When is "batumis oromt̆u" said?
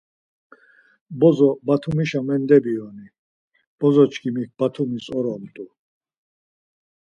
4.59-5.65